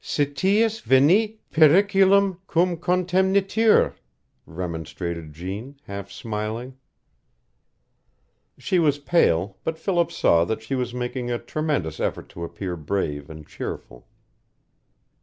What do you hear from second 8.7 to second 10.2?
was pale, but Philip